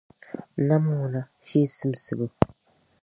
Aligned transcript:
Nam 0.67 0.83
ŋuna, 0.97 1.21
shee 1.45 1.67
simsibu. 1.77 2.25